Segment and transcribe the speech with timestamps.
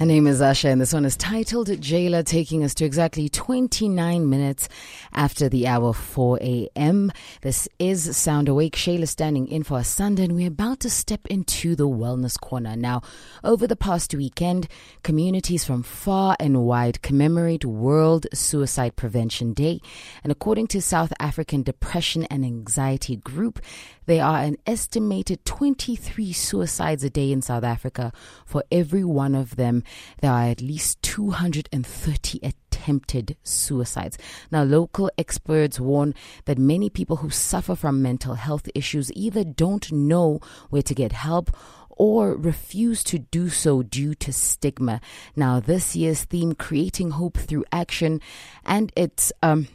[0.00, 4.30] Her name is Asha, and this one is titled Jailer, taking us to exactly 29
[4.30, 4.66] minutes
[5.12, 7.12] after the hour 4 a.m.
[7.42, 8.76] This is Sound Awake.
[8.76, 12.76] Shayla standing in for Sunday, and we're about to step into the Wellness Corner.
[12.76, 13.02] Now,
[13.44, 14.68] over the past weekend,
[15.02, 19.82] communities from far and wide commemorate World Suicide Prevention Day.
[20.24, 23.60] And according to South African Depression and Anxiety Group,
[24.06, 28.12] there are an estimated 23 suicides a day in South Africa.
[28.46, 29.84] For every one of them,
[30.20, 34.18] there are at least 230 attempted suicides.
[34.50, 36.14] Now, local experts warn
[36.44, 41.12] that many people who suffer from mental health issues either don't know where to get
[41.12, 41.50] help
[41.90, 45.02] or refuse to do so due to stigma.
[45.36, 48.22] Now, this year's theme, Creating Hope Through Action,
[48.64, 49.68] and it's, um,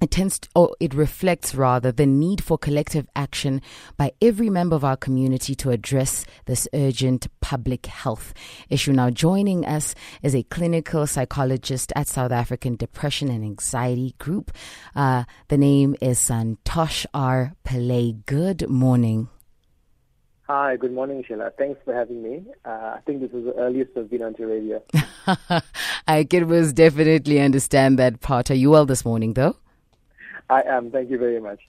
[0.00, 3.60] it tends to, or it reflects rather the need for collective action
[3.96, 8.32] by every member of our community to address this urgent public health
[8.68, 8.92] issue.
[8.92, 14.52] Now, joining us is a clinical psychologist at South African Depression and Anxiety Group.
[14.94, 17.52] Uh, the name is Suntosh R.
[17.64, 18.24] Pillay.
[18.26, 19.28] Good morning.
[20.48, 21.52] Hi, good morning, Sheila.
[21.56, 22.44] Thanks for having me.
[22.64, 24.82] Uh, I think this is the earliest I've been on your radio.
[26.08, 28.50] I can most definitely understand that part.
[28.50, 29.54] Are you well this morning, though?
[30.50, 30.90] I am.
[30.90, 31.60] Thank you very much.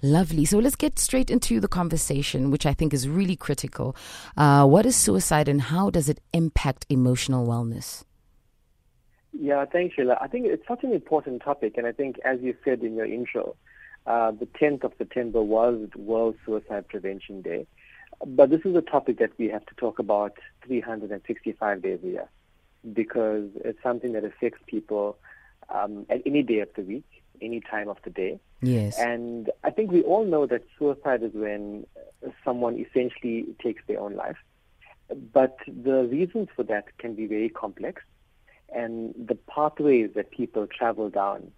[0.00, 0.44] Lovely.
[0.44, 3.96] So let's get straight into the conversation, which I think is really critical.
[4.36, 8.04] Uh, what is suicide and how does it impact emotional wellness?
[9.32, 10.16] Yeah, thanks, Sheila.
[10.20, 13.06] I think it's such an important topic, and I think, as you said in your
[13.06, 13.56] intro,
[14.06, 17.66] uh, the 10th of September was World Suicide Prevention Day.
[18.24, 20.32] But this is a topic that we have to talk about
[20.66, 22.28] 365 days a year
[22.92, 25.18] because it's something that affects people
[25.68, 27.04] um, at any day of the week
[27.42, 28.38] any time of the day.
[28.60, 28.98] Yes.
[28.98, 31.86] And I think we all know that suicide is when
[32.44, 34.36] someone essentially takes their own life.
[35.32, 38.02] But the reasons for that can be very complex.
[38.74, 41.52] And the pathways that people travel down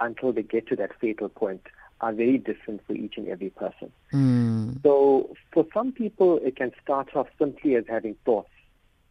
[0.00, 1.66] until they get to that fatal point
[2.00, 3.92] are very different for each and every person.
[4.14, 4.82] Mm.
[4.82, 8.48] So for some people, it can start off simply as having thoughts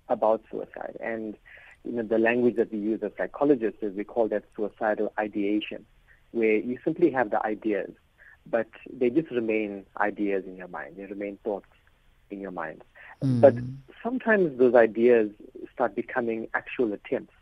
[0.10, 0.98] about suicide.
[1.00, 1.36] And
[1.88, 5.86] you know, the language that we use as psychologists is we call that suicidal ideation
[6.32, 7.92] where you simply have the ideas,
[8.46, 10.96] but they just remain ideas in your mind.
[10.98, 11.70] They remain thoughts
[12.30, 12.84] in your mind.
[13.24, 13.42] Mm.
[13.42, 13.56] But
[14.04, 15.32] sometimes those ideas
[15.74, 17.34] start becoming actual attempts.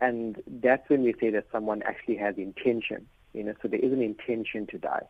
[0.00, 3.92] And that's when we say that someone actually has intention, you know, so there is
[3.92, 5.06] an intention to die.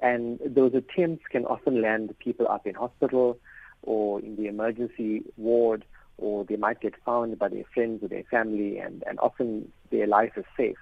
[0.00, 3.38] And those attempts can often land people up in hospital
[3.82, 5.84] or in the emergency ward,
[6.18, 10.06] or they might get found by their friends or their family, and, and often their
[10.06, 10.78] life is safe.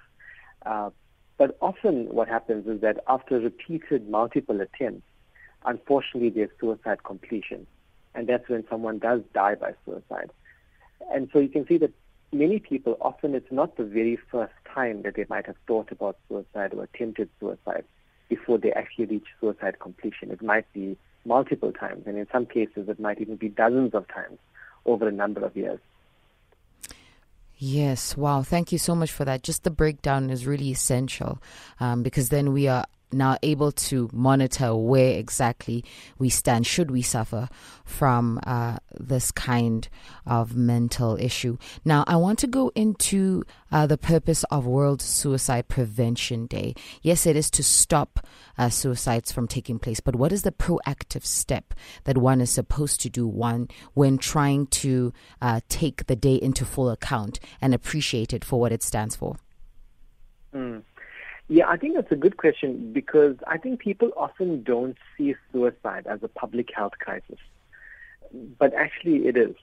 [0.65, 0.89] Uh,
[1.37, 5.05] but often what happens is that after repeated multiple attempts,
[5.65, 7.67] unfortunately there's suicide completion.
[8.13, 10.31] And that's when someone does die by suicide.
[11.13, 11.91] And so you can see that
[12.31, 16.17] many people, often it's not the very first time that they might have thought about
[16.29, 17.83] suicide or attempted suicide
[18.29, 20.31] before they actually reach suicide completion.
[20.31, 24.07] It might be multiple times, and in some cases it might even be dozens of
[24.07, 24.39] times
[24.85, 25.79] over a number of years.
[27.57, 28.41] Yes, wow.
[28.43, 29.43] Thank you so much for that.
[29.43, 31.41] Just the breakdown is really essential
[31.79, 32.85] um, because then we are
[33.15, 35.83] now able to monitor where exactly
[36.17, 37.49] we stand should we suffer
[37.83, 39.87] from uh, this kind
[40.25, 41.57] of mental issue.
[41.83, 46.75] Now, I want to go into uh, the purpose of World Suicide Prevention Day.
[47.01, 48.25] Yes, it is to stop
[48.57, 53.01] uh, suicides from taking place, but what is the proactive step that one is supposed
[53.01, 58.33] to do one when trying to uh, take the day into full account and appreciate
[58.33, 59.37] it for what it stands for?
[60.53, 60.83] Mm.
[61.47, 66.07] Yeah, I think that's a good question because I think people often don't see suicide
[66.07, 67.39] as a public health crisis,
[68.57, 69.55] but actually it is.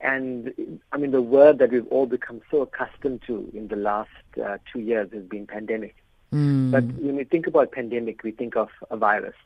[0.00, 4.10] And I mean, the word that we've all become so accustomed to in the last
[4.44, 5.94] uh, two years has been pandemic.
[6.32, 6.72] Mm.
[6.72, 9.36] But when we think about pandemic, we think of a virus.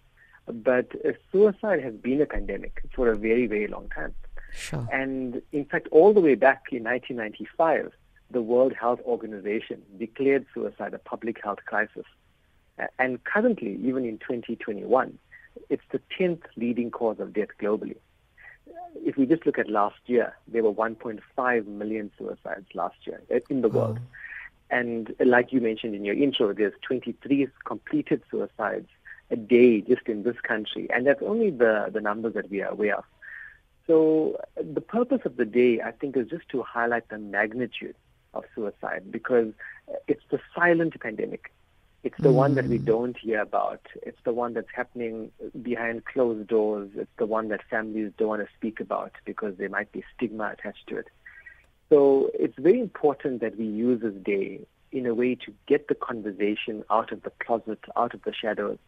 [0.47, 4.15] But uh, suicide has been a pandemic for a very, very long time.
[4.55, 4.89] Sure.
[4.91, 7.93] And in fact, all the way back in 1995,
[8.31, 12.05] the World Health Organization declared suicide a public health crisis.
[12.79, 15.19] Uh, and currently, even in 2021,
[15.71, 17.97] it's the 10th leading cause of death globally.
[18.69, 18.73] Uh,
[19.05, 23.39] if we just look at last year, there were 1.5 million suicides last year uh,
[23.49, 23.99] in the world.
[24.01, 24.07] Oh.
[24.69, 28.89] And like you mentioned in your intro, there's 23 completed suicides
[29.31, 30.89] a day just in this country.
[30.91, 33.05] And that's only the, the numbers that we are aware of.
[33.87, 37.95] So the purpose of the day, I think, is just to highlight the magnitude
[38.39, 39.53] of suicide because
[40.09, 41.53] it's the silent pandemic.
[42.03, 42.35] It's the mm.
[42.35, 43.81] one that we don't hear about.
[44.03, 46.91] It's the one that's happening behind closed doors.
[46.95, 50.53] It's the one that families don't want to speak about because there might be stigma
[50.53, 51.09] attached to it.
[51.89, 55.95] So it's very important that we use this day in a way to get the
[55.95, 58.79] conversation out of the closet, out of the shadows,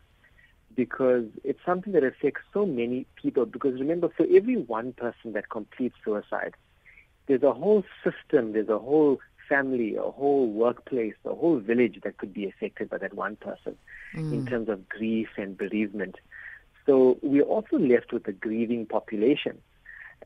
[0.74, 3.46] because it's something that affects so many people.
[3.46, 6.54] Because remember, for every one person that completes suicide,
[7.26, 9.18] there's a whole system, there's a whole
[9.48, 13.76] family, a whole workplace, a whole village that could be affected by that one person
[14.14, 14.32] mm.
[14.32, 16.16] in terms of grief and bereavement.
[16.86, 19.58] So we're also left with a grieving population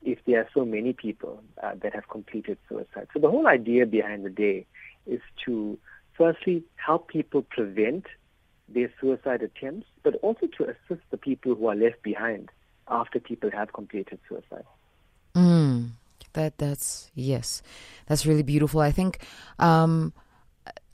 [0.03, 3.09] if there are so many people uh, that have completed suicide.
[3.13, 4.67] So the whole idea behind the day
[5.07, 5.79] is to
[6.17, 8.07] firstly help people prevent
[8.69, 12.51] their suicide attempts, but also to assist the people who are left behind
[12.89, 14.65] after people have completed suicide.
[15.35, 15.91] Mm,
[16.35, 17.63] that that's yes,
[18.07, 18.81] that's really beautiful.
[18.81, 19.25] I think
[19.59, 20.13] um,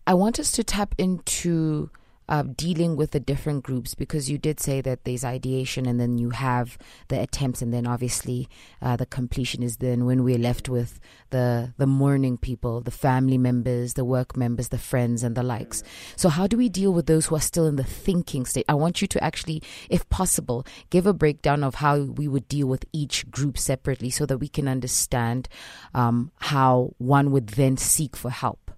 [0.06, 1.90] I want us to tap into
[2.28, 6.18] uh, dealing with the different groups because you did say that there's ideation and then
[6.18, 6.76] you have
[7.08, 8.48] the attempts and then obviously
[8.82, 13.38] uh, the completion is then when we're left with the the mourning people the family
[13.38, 15.82] members the work members the friends and the likes.
[16.16, 18.64] So how do we deal with those who are still in the thinking state?
[18.68, 22.66] I want you to actually if possible give a breakdown of how we would deal
[22.66, 25.48] with each group separately so that we can understand
[25.94, 28.70] um, how one would then seek for help.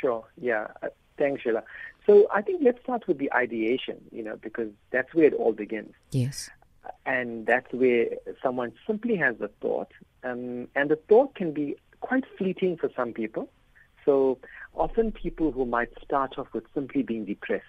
[0.00, 0.24] Sure.
[0.40, 0.68] Yeah.
[1.18, 1.62] Thanks sheila
[2.06, 5.52] so I think let's start with the ideation, you know, because that's where it all
[5.52, 5.92] begins.
[6.12, 6.48] Yes.
[7.04, 8.06] And that's where
[8.40, 9.90] someone simply has a thought,
[10.22, 13.50] um, and the thought can be quite fleeting for some people.
[14.04, 14.38] So
[14.72, 17.64] often people who might start off with simply being depressed,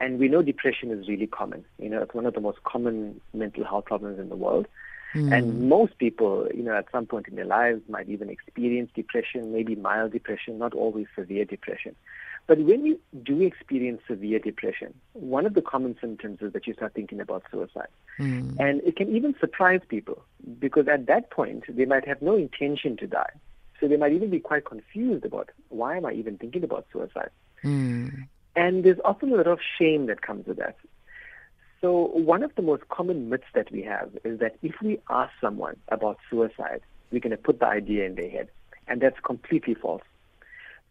[0.00, 1.66] and we know depression is really common.
[1.78, 4.66] You know, it's one of the most common mental health problems in the world.
[5.14, 5.36] Mm.
[5.36, 9.52] And most people, you know, at some point in their lives might even experience depression,
[9.52, 11.94] maybe mild depression, not always severe depression.
[12.46, 16.74] But when you do experience severe depression, one of the common symptoms is that you
[16.74, 17.88] start thinking about suicide.
[18.20, 18.56] Mm.
[18.60, 20.22] And it can even surprise people
[20.58, 23.32] because at that point, they might have no intention to die.
[23.80, 27.30] So they might even be quite confused about why am I even thinking about suicide?
[27.64, 28.28] Mm.
[28.54, 30.76] And there's often a lot of shame that comes with that.
[31.80, 35.32] So one of the most common myths that we have is that if we ask
[35.40, 38.48] someone about suicide, we're going to put the idea in their head.
[38.88, 40.02] And that's completely false.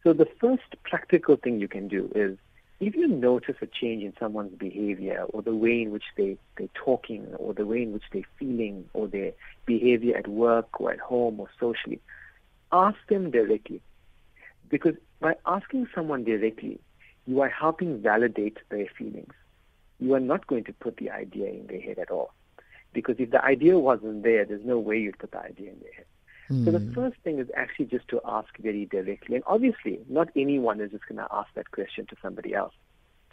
[0.05, 2.37] So the first practical thing you can do is
[2.79, 6.67] if you notice a change in someone's behavior or the way in which they, they're
[6.75, 9.31] talking or the way in which they're feeling or their
[9.65, 11.99] behavior at work or at home or socially,
[12.71, 13.81] ask them directly.
[14.69, 16.79] Because by asking someone directly,
[17.25, 19.33] you are helping validate their feelings.
[19.99, 22.31] You are not going to put the idea in their head at all.
[22.93, 25.93] Because if the idea wasn't there, there's no way you'd put the idea in their
[25.93, 26.05] head.
[26.49, 26.65] Mm.
[26.65, 26.93] So the hmm.
[26.93, 29.35] first thing is actually just to ask very directly.
[29.35, 32.73] And obviously, not anyone is just going to ask that question to somebody else.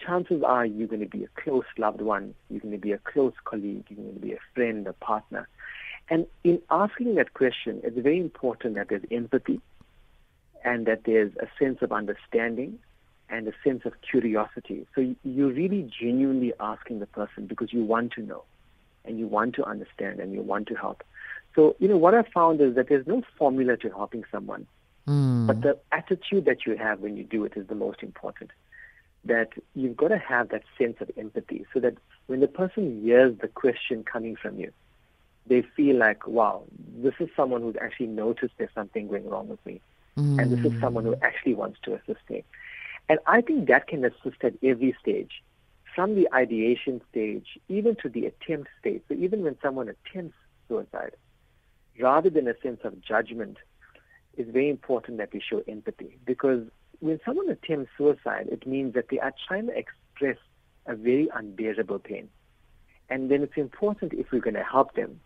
[0.04, 2.98] Chances are you're going to be a close loved one, you're going to be a
[2.98, 5.48] close colleague, you're going to be a friend, a partner.
[6.08, 9.60] And in asking that question, it's very important that there's empathy
[10.64, 12.78] and that there's a sense of understanding
[13.28, 14.86] and a sense of curiosity.
[14.94, 18.44] So you're really genuinely asking the person because you want to know
[19.04, 21.02] and you want to understand and you want to help.
[21.54, 24.66] So, you know, what I found is that there's no formula to helping someone.
[25.06, 25.46] Mm.
[25.46, 28.50] But the attitude that you have when you do it is the most important.
[29.24, 31.94] That you've got to have that sense of empathy so that
[32.26, 34.72] when the person hears the question coming from you,
[35.46, 36.62] they feel like, wow,
[36.96, 39.80] this is someone who's actually noticed there's something going wrong with me.
[40.16, 40.40] Mm.
[40.40, 42.44] And this is someone who actually wants to assist me.
[43.08, 45.42] And I think that can assist at every stage,
[45.94, 49.02] from the ideation stage, even to the attempt stage.
[49.08, 50.36] So even when someone attempts
[50.68, 51.12] suicide,
[52.00, 53.58] rather than a sense of judgment,
[54.36, 56.66] it's very important that we show empathy because
[57.00, 60.36] when someone attempts suicide, it means that they are trying to express
[60.86, 62.28] a very unbearable pain.
[63.10, 65.20] And then it's important if we're going to help them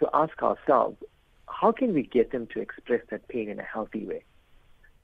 [0.00, 0.96] to ask ourselves,
[1.48, 4.24] how can we get them to express that pain in a healthy way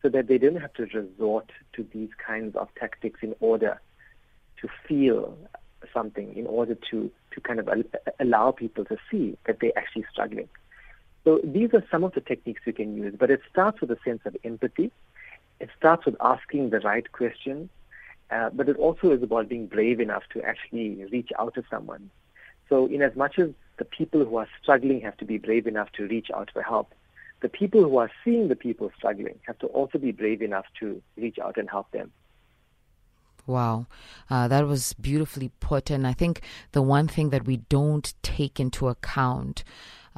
[0.03, 3.81] so that they don't have to resort to these kinds of tactics in order
[4.61, 5.37] to feel
[5.93, 7.69] something, in order to, to kind of
[8.21, 10.49] allow people to see that they're actually struggling.
[11.29, 13.99] So these are some of the techniques you can use, but it starts with a
[14.03, 14.91] sense of empathy.
[15.61, 17.69] It starts with asking the right questions,
[18.31, 22.09] uh, but it also is about being brave enough to actually reach out to someone.
[22.71, 25.93] So in as much as the people who are struggling have to be brave enough
[25.99, 26.95] to reach out for help,
[27.43, 31.03] the people who are seeing the people struggling have to also be brave enough to
[31.19, 32.11] reach out and help them.
[33.47, 33.87] Wow,
[34.31, 35.91] uh, that was beautifully put.
[35.91, 36.41] And I think
[36.73, 39.63] the one thing that we don't take into account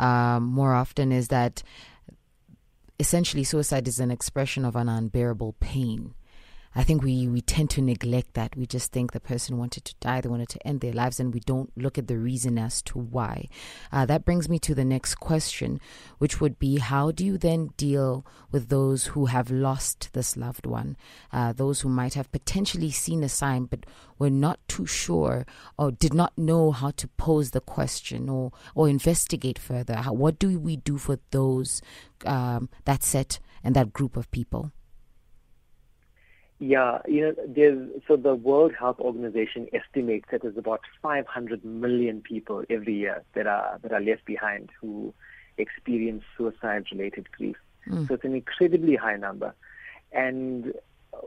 [0.00, 1.62] um, more often is that
[2.98, 6.14] essentially suicide is an expression of an unbearable pain.
[6.74, 8.56] I think we, we tend to neglect that.
[8.56, 11.34] We just think the person wanted to die, they wanted to end their lives, and
[11.34, 13.48] we don't look at the reason as to why.
[13.90, 15.80] Uh, that brings me to the next question,
[16.18, 20.64] which would be how do you then deal with those who have lost this loved
[20.64, 20.96] one,
[21.32, 23.84] uh, those who might have potentially seen a sign but
[24.18, 25.44] were not too sure
[25.76, 29.96] or did not know how to pose the question or, or investigate further?
[29.96, 31.82] How, what do we do for those,
[32.24, 34.70] um, that set and that group of people?
[36.62, 42.20] Yeah, you know, there's so the World Health Organization estimates that there's about 500 million
[42.20, 45.14] people every year that are that are left behind who
[45.56, 47.56] experience suicide-related grief.
[47.88, 48.06] Mm.
[48.06, 49.54] So it's an incredibly high number,
[50.12, 50.74] and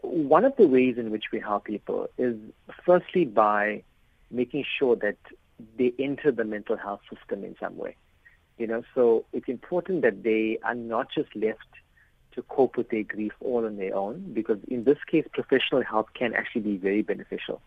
[0.03, 2.37] one of the ways in which we help people is
[2.85, 3.81] firstly by
[4.29, 5.17] making sure that
[5.79, 7.95] they enter the mental health system in some way.
[8.59, 11.67] You know, so it's important that they are not just left
[12.35, 16.13] to cope with their grief all on their own because in this case professional help
[16.13, 17.61] can actually be very beneficial.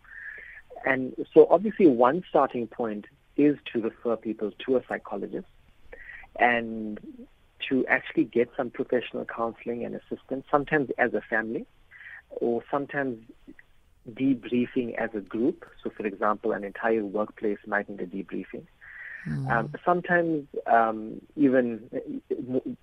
[0.85, 3.05] And so obviously one starting point
[3.35, 5.47] is to refer people to a psychologist
[6.39, 6.99] and
[7.69, 11.65] to actually get some professional counseling and assistance, sometimes as a family
[12.29, 13.17] or sometimes
[14.09, 15.65] debriefing as a group.
[15.83, 18.65] So for example, an entire workplace might need a debriefing.
[19.27, 19.51] Mm.
[19.51, 22.21] Um, sometimes um, even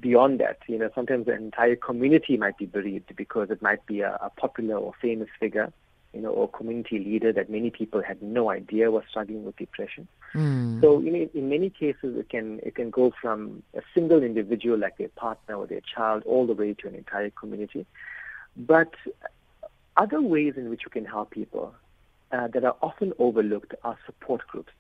[0.01, 4.01] beyond that, you know, sometimes an entire community might be bereaved because it might be
[4.01, 5.73] a, a popular or famous figure,
[6.13, 10.07] you know, or community leader that many people had no idea was struggling with depression.
[10.35, 10.81] Mm.
[10.81, 14.79] So, you know, in many cases, it can it can go from a single individual
[14.79, 17.87] like their partner or their child all the way to an entire community.
[18.57, 18.93] But
[19.97, 21.75] other ways in which you can help people
[22.33, 24.73] uh, that are often overlooked are support groups.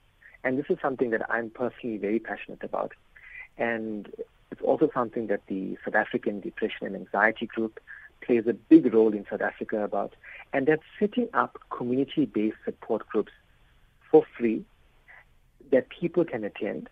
[0.45, 2.93] And this is something that I'm personally very passionate about.
[3.57, 4.09] And
[4.51, 7.81] it's also something that the South African Depression and Anxiety Group
[8.21, 10.15] plays a big role in South Africa about.
[10.53, 13.33] And that's setting up community based support groups
[14.11, 14.65] for free
[15.73, 16.89] that people can attend.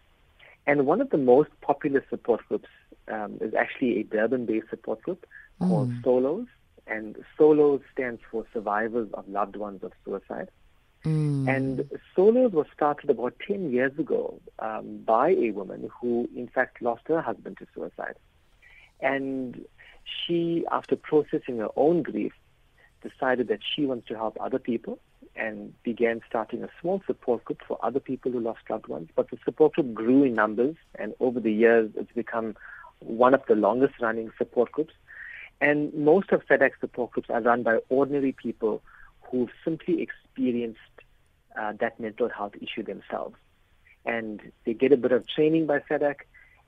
[0.66, 2.68] And one of the most popular support groups
[3.08, 5.26] um, is actually a Durban based support group
[5.60, 5.68] mm.
[5.68, 6.46] called SOLOS.
[6.86, 10.48] And SOLOS stands for Survivors of Loved Ones of Suicide.
[11.04, 11.48] Mm.
[11.48, 16.80] And SOLOS was started about 10 years ago um, by a woman who, in fact,
[16.80, 18.14] lost her husband to suicide.
[19.00, 19.64] And
[20.04, 22.32] she, after processing her own grief,
[23.02, 24.98] decided that she wants to help other people
[25.34, 29.08] and began starting a small support group for other people who lost loved ones.
[29.16, 32.54] But the support group grew in numbers, and over the years, it's become
[33.00, 34.94] one of the longest running support groups.
[35.60, 38.82] And most of SADAG's support groups are run by ordinary people
[39.22, 43.36] who've simply experienced uh, that mental health issue themselves.
[44.04, 46.16] And they get a bit of training by SADAG,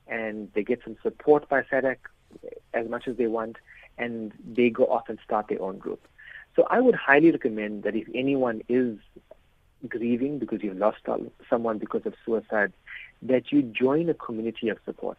[0.07, 1.97] and they get some support by SADAG
[2.73, 3.57] as much as they want,
[3.97, 6.07] and they go off and start their own group.
[6.55, 8.97] So I would highly recommend that if anyone is
[9.87, 10.99] grieving because you've lost
[11.49, 12.71] someone because of suicide,
[13.21, 15.17] that you join a community of support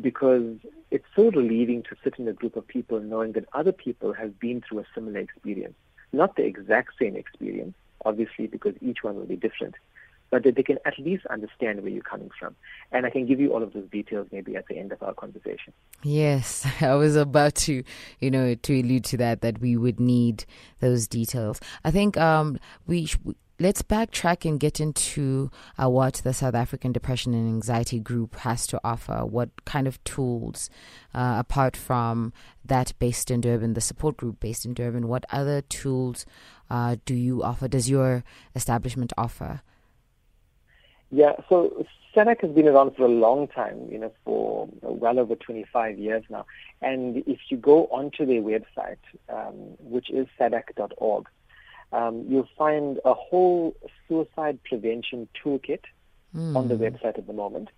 [0.00, 0.56] because
[0.90, 4.38] it's so relieving to sit in a group of people knowing that other people have
[4.40, 5.76] been through a similar experience.
[6.14, 9.74] Not the exact same experience, obviously, because each one will be different,
[10.30, 12.54] but that they can at least understand where you're coming from.
[12.92, 15.12] And I can give you all of those details maybe at the end of our
[15.12, 15.72] conversation.
[16.04, 17.82] Yes, I was about to,
[18.20, 20.44] you know, to allude to that, that we would need
[20.78, 21.60] those details.
[21.84, 23.08] I think um, we,
[23.58, 25.50] let's backtrack and get into
[25.82, 29.24] uh, what the South African Depression and Anxiety Group has to offer.
[29.24, 30.70] What kind of tools,
[31.14, 32.32] uh, apart from
[32.64, 36.26] that based in Durban, the support group based in Durban, what other tools
[36.70, 37.68] uh, do you offer?
[37.68, 39.62] Does your establishment offer?
[41.10, 45.36] Yeah, so SADAG has been around for a long time, you know, for well over
[45.36, 46.46] 25 years now.
[46.82, 51.28] And if you go onto their website, um, which is sadag.org,
[51.94, 53.76] um, you'll find a whole
[54.08, 55.84] suicide prevention toolkit
[56.36, 56.56] mm.
[56.56, 57.68] on the website at the moment.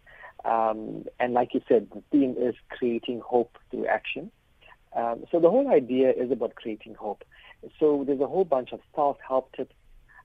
[0.45, 4.31] Um, and like you said, the theme is creating hope through action.
[4.95, 7.25] Um, so the whole idea is about creating hope.
[7.79, 9.75] So there's a whole bunch of self-help tips,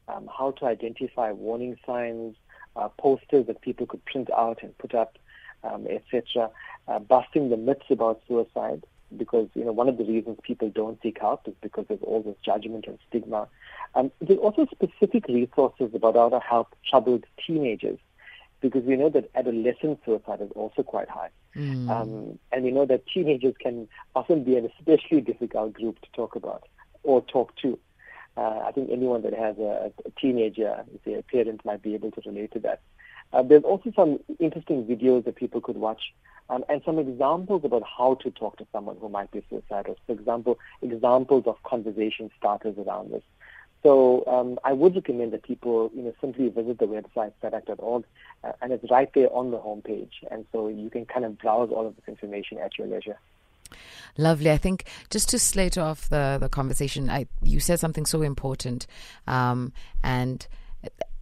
[0.07, 2.35] um, how to identify warning signs,
[2.77, 5.17] uh, posters that people could print out and put up,
[5.65, 6.49] um, etc.
[6.87, 8.85] Uh, busting the myths about suicide
[9.17, 12.21] because you know one of the reasons people don't seek help is because there's all
[12.21, 13.47] this judgment and stigma.
[13.93, 17.99] Um, there's also specific resources about how to help troubled teenagers
[18.61, 21.29] because we know that adolescent suicide is also quite high.
[21.55, 21.89] Mm.
[21.89, 26.35] Um, and we know that teenagers can often be an especially difficult group to talk
[26.35, 26.67] about
[27.03, 27.77] or talk to.
[28.37, 32.11] Uh, I think anyone that has a, a teenager, say a parent, might be able
[32.11, 32.81] to relate to that.
[33.33, 36.13] Uh, there's also some interesting videos that people could watch
[36.49, 39.97] um, and some examples about how to talk to someone who might be suicidal.
[40.05, 43.23] For example, examples of conversation starters around this.
[43.83, 48.03] So um, I would recommend that people, you know, simply visit the website SADAG.org,
[48.43, 51.71] uh, and it's right there on the homepage, and so you can kind of browse
[51.71, 53.17] all of this information at your leisure.
[54.17, 54.51] Lovely.
[54.51, 58.85] I think just to slate off the the conversation, I you said something so important,
[59.25, 59.73] um,
[60.03, 60.45] and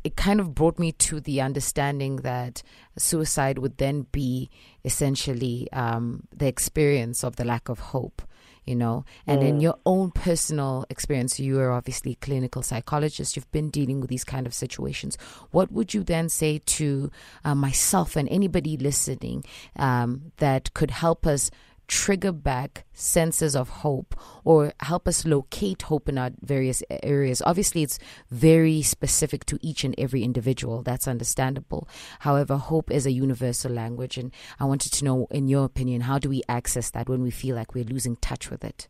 [0.04, 2.64] it kind of brought me to the understanding that
[2.98, 4.50] suicide would then be
[4.84, 8.22] essentially um, the experience of the lack of hope
[8.70, 9.48] you know and mm.
[9.48, 14.10] in your own personal experience you are obviously a clinical psychologist you've been dealing with
[14.10, 15.18] these kind of situations
[15.50, 17.10] what would you then say to
[17.44, 19.44] uh, myself and anybody listening
[19.78, 21.50] um, that could help us
[21.90, 24.16] trigger back senses of hope
[24.46, 27.42] or help us locate hope in our various areas.
[27.46, 30.84] Obviously, it's very specific to each and every individual.
[30.84, 31.90] That's understandable.
[32.20, 34.18] However, hope is a universal language.
[34.18, 37.32] And I wanted to know, in your opinion, how do we access that when we
[37.32, 38.88] feel like we're losing touch with it?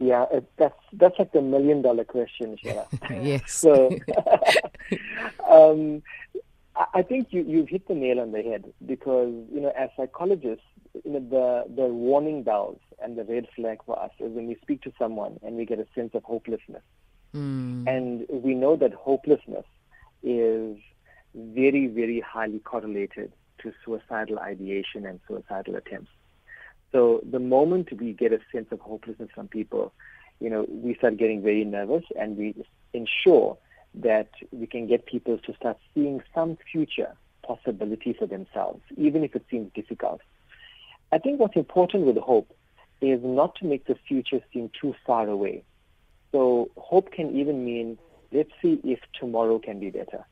[0.00, 0.26] Yeah,
[0.56, 2.86] that's that's like the million dollar question, Sheila.
[3.10, 3.52] yes.
[3.52, 3.90] so,
[5.50, 6.02] um,
[6.94, 10.64] I think you you've hit the nail on the head because you know as psychologists,
[11.04, 14.56] you know, the the warning bells and the red flag for us is when we
[14.62, 16.82] speak to someone and we get a sense of hopelessness,
[17.34, 17.86] mm.
[17.86, 19.66] and we know that hopelessness
[20.22, 20.76] is
[21.34, 26.10] very very highly correlated to suicidal ideation and suicidal attempts.
[26.92, 29.92] So the moment we get a sense of hopelessness from people,
[30.40, 32.54] you know, we start getting very nervous and we
[32.94, 33.58] ensure
[33.94, 39.34] that we can get people to start seeing some future possibility for themselves, even if
[39.34, 40.20] it seems difficult.
[41.12, 42.54] I think what's important with hope
[43.00, 45.62] is not to make the future seem too far away.
[46.32, 47.98] So hope can even mean
[48.32, 50.26] let's see if tomorrow can be better.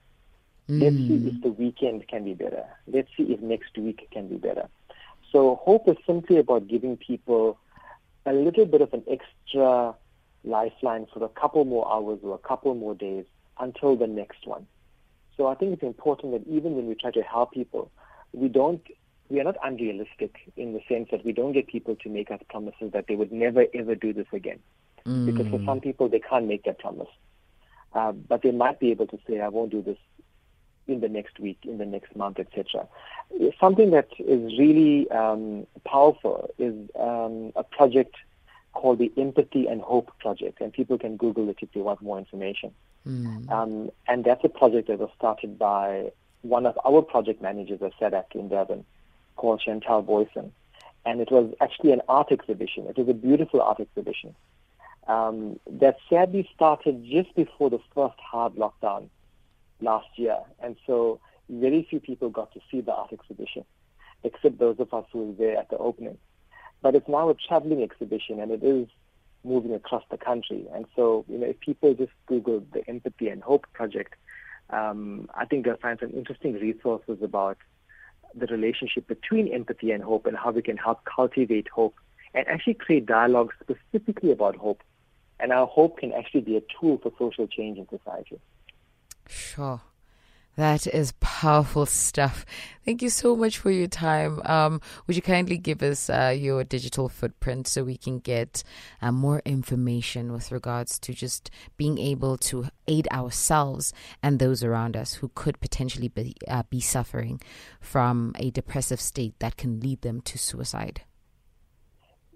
[0.68, 0.82] Mm.
[0.82, 2.64] Let's see if the weekend can be better.
[2.86, 4.68] Let's see if next week can be better.
[5.32, 7.58] So hope is simply about giving people
[8.26, 9.94] a little bit of an extra
[10.44, 13.24] lifeline for a couple more hours or a couple more days
[13.58, 14.66] until the next one.
[15.36, 17.90] So I think it's important that even when we try to help people,
[18.32, 18.82] we don't
[19.28, 22.40] we are not unrealistic in the sense that we don't get people to make us
[22.48, 24.58] promises that they would never ever do this again.
[25.04, 25.26] Mm.
[25.26, 27.08] Because for some people they can't make that promise.
[27.92, 29.96] Uh, but they might be able to say, I won't do this
[30.86, 32.86] in the next week, in the next month, etc.
[33.58, 38.14] Something that is really um, powerful is um, a project
[38.74, 42.18] called the Empathy and Hope Project, and people can Google it if they want more
[42.18, 42.72] information.
[43.08, 43.50] Mm.
[43.50, 46.12] Um, and that's a project that was started by
[46.42, 48.84] one of our project managers at SADAG in Durban
[49.36, 50.52] called Chantal Boyson.
[51.04, 52.86] And it was actually an art exhibition.
[52.88, 54.34] It was a beautiful art exhibition
[55.06, 59.08] um, that sadly started just before the first hard lockdown
[59.80, 60.38] last year.
[60.60, 63.64] And so very few people got to see the art exhibition,
[64.24, 66.18] except those of us who were there at the opening.
[66.82, 68.88] But it's now a traveling exhibition, and it is
[69.44, 70.66] moving across the country.
[70.74, 74.14] And so, you know, if people just Google the Empathy and Hope Project,
[74.70, 77.58] um, I think they'll find some interesting resources about
[78.38, 81.94] the relationship between empathy and hope and how we can help cultivate hope
[82.34, 84.82] and actually create dialogue specifically about hope.
[85.38, 88.40] And our hope can actually be a tool for social change in society.
[89.28, 89.80] Sure.
[90.56, 92.46] That is powerful stuff.
[92.84, 94.40] Thank you so much for your time.
[94.46, 98.64] Um, would you kindly give us uh, your digital footprint so we can get
[99.02, 103.92] uh, more information with regards to just being able to aid ourselves
[104.22, 107.38] and those around us who could potentially be, uh, be suffering
[107.78, 111.02] from a depressive state that can lead them to suicide?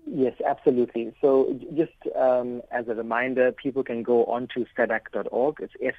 [0.07, 1.15] Yes, absolutely.
[1.21, 4.67] So, just um, as a reminder, people can go on to.
[4.67, 5.95] It's S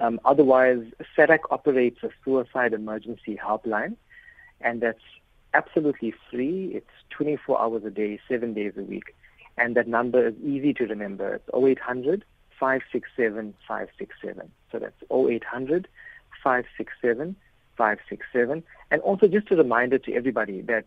[0.00, 0.84] Um, otherwise,
[1.16, 3.96] SADAG operates a suicide emergency helpline,
[4.60, 5.00] and that's
[5.54, 6.72] absolutely free.
[6.74, 9.14] It's 24 hours a day, seven days a week.
[9.56, 11.34] And that number is easy to remember.
[11.34, 12.24] It's 0800
[12.58, 14.50] 567 567.
[14.70, 15.88] So that's 0800
[16.42, 17.36] 567
[17.76, 18.62] 567.
[18.90, 20.84] And also just a reminder to everybody that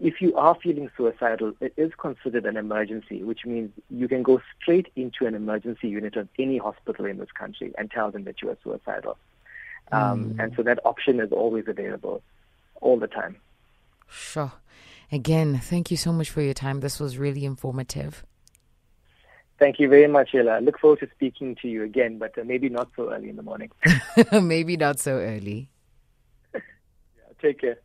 [0.00, 4.40] if you are feeling suicidal, it is considered an emergency, which means you can go
[4.60, 8.42] straight into an emergency unit of any hospital in this country and tell them that
[8.42, 9.16] you are suicidal.
[9.90, 10.42] Um, mm.
[10.42, 12.22] And so that option is always available
[12.80, 13.36] all the time.
[14.08, 14.52] Sure.
[15.10, 16.80] Again, thank you so much for your time.
[16.80, 18.24] This was really informative.
[19.58, 20.52] Thank you very much, Ella.
[20.52, 23.36] I look forward to speaking to you again, but uh, maybe not so early in
[23.36, 23.70] the morning.
[24.32, 25.68] maybe not so early.
[26.54, 26.60] yeah,
[27.40, 27.78] take care.